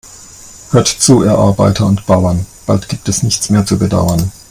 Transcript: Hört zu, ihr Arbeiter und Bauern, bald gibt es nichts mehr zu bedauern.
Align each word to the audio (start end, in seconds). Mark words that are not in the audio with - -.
Hört 0.71 0.87
zu, 0.87 1.23
ihr 1.23 1.33
Arbeiter 1.37 1.85
und 1.85 2.07
Bauern, 2.07 2.43
bald 2.65 2.89
gibt 2.89 3.07
es 3.07 3.21
nichts 3.21 3.51
mehr 3.51 3.67
zu 3.67 3.77
bedauern. 3.77 4.31